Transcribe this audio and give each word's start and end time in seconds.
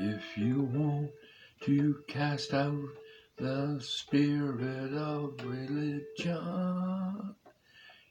If 0.00 0.38
you 0.38 0.62
want 0.62 1.10
to 1.62 2.04
cast 2.06 2.54
out 2.54 2.88
the 3.36 3.80
spirit 3.80 4.94
of 4.94 5.34
religion, 5.44 7.34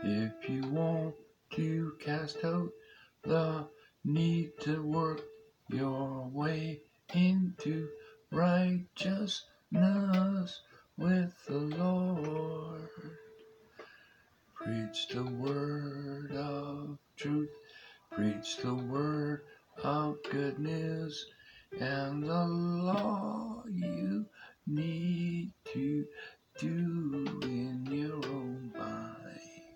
if 0.00 0.50
you 0.50 0.62
want 0.72 1.14
to 1.52 1.92
cast 2.00 2.44
out 2.44 2.70
the 3.22 3.68
need 4.04 4.58
to 4.62 4.82
work 4.82 5.22
your 5.70 6.28
way 6.32 6.80
into 7.14 7.88
righteousness 8.32 9.40
with 10.96 11.32
the 11.46 11.58
Lord, 11.58 12.90
preach 14.56 15.06
the 15.14 15.22
word 15.22 16.32
of 16.32 16.98
truth, 17.16 17.54
preach 18.10 18.56
the 18.56 18.74
word 18.74 19.42
of 19.84 20.16
good 20.28 20.58
news 20.58 21.24
and 21.72 22.22
the 22.22 22.44
law 22.44 23.62
you 23.70 24.24
need 24.66 25.52
to 25.72 26.04
do 26.58 27.26
in 27.42 27.86
your 27.90 28.16
own 28.26 28.72
mind 28.76 29.68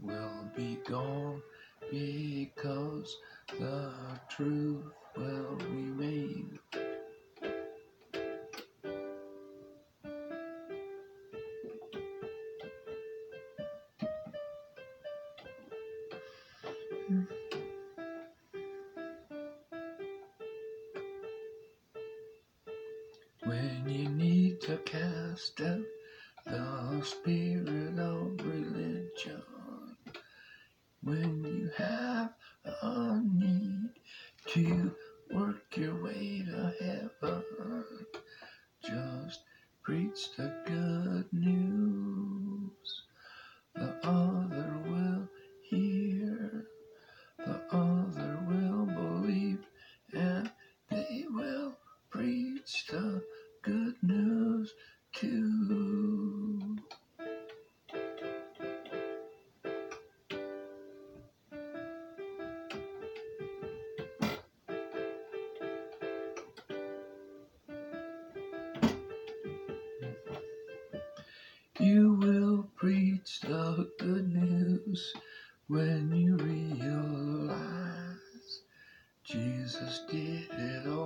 will 0.00 0.50
be 0.56 0.78
gone 0.88 1.42
because 1.90 3.16
the 3.58 3.92
truth 4.28 4.84
will 5.16 5.56
remain. 5.70 6.58
When 23.82 23.94
you 23.94 24.08
need 24.10 24.60
to 24.62 24.76
cast 24.78 25.60
out 25.60 25.82
the 26.46 27.02
spirit 27.02 27.98
of 27.98 28.38
religion, 28.46 29.42
when 31.02 31.42
you 31.42 31.68
have 31.76 32.32
a 32.64 33.20
need 33.24 33.90
to 34.50 34.94
work 35.34 35.76
your 35.76 36.00
way 36.00 36.44
to 36.46 36.72
heaven, 36.80 37.84
just 38.84 39.40
preach 39.82 40.28
the 40.36 40.51
good 53.72 53.96
news 54.02 54.74
too. 55.14 56.76
You 71.80 72.14
will 72.22 72.68
preach 72.76 73.40
the 73.42 73.90
good 73.98 74.28
news 74.32 75.14
when 75.68 76.12
you 76.14 76.36
realize 76.36 77.58
Jesus 79.24 80.02
did 80.10 80.48
it 80.52 80.86
all 80.88 81.01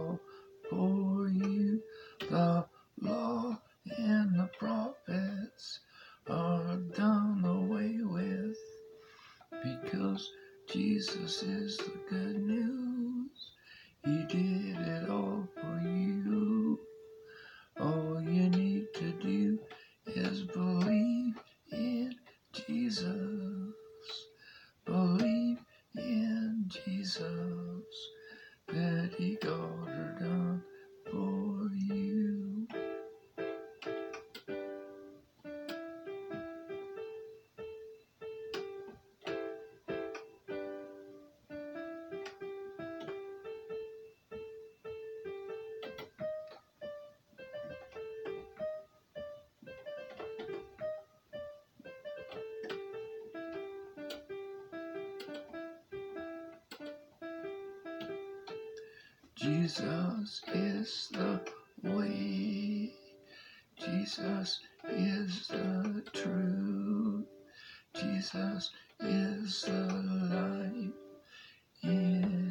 Jesus 10.68 11.42
is 11.42 11.76
the 11.78 11.92
good 12.10 12.38
news. 12.38 13.52
He 14.04 14.24
did 14.24 14.76
it 14.88 15.10
all 15.10 15.48
for 15.56 15.80
you. 15.82 16.78
All 17.80 18.20
you 18.22 18.48
need 18.50 18.86
to 18.96 19.12
do 19.20 19.58
is 20.06 20.44
believe 20.44 21.34
in 21.72 22.14
Jesus. 22.52 23.74
Believe 24.86 25.58
in 25.96 26.68
Jesus 26.68 27.84
that 28.68 29.14
He 29.18 29.36
got 29.42 29.88
her 29.88 30.16
done 30.20 30.62
for 31.10 31.70
you. 31.74 32.15
Jesus 59.36 60.42
is 60.54 61.08
the 61.12 61.40
way. 61.84 62.92
Jesus 63.78 64.60
is 64.88 65.48
the 65.48 66.04
truth. 66.12 67.26
Jesus 67.96 68.70
is 69.00 69.62
the 69.62 69.88
life. 70.32 70.94
Yeah. 71.82 72.45